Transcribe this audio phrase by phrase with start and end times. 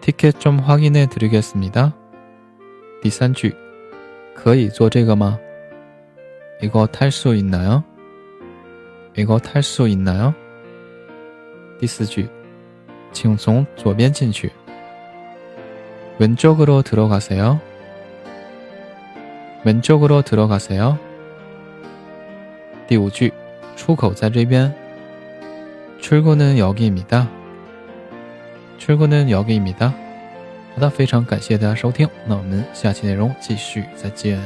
[0.00, 1.94] 티켓 좀 확인해 드리겠습니다.
[3.02, 3.54] 第三句
[4.34, 5.38] 可以做这个吗?
[6.62, 7.84] 이거 탈 수 있나요?
[9.16, 10.34] 이거 탈 수 있나요?
[11.78, 12.28] 第四句
[13.12, 14.50] 请从左边进去
[16.18, 17.60] 왼쪽으로 들어가세요.
[19.64, 20.98] 왼쪽으로 들어가세요.
[22.88, 23.32] 第五句
[23.74, 24.74] 出口在这边
[26.00, 27.28] 출구는 여기입니다.
[28.80, 29.92] 출구는 여기입니다.
[30.74, 34.38] 好的，非常感谢大家收听，那我们下期内容继续再见。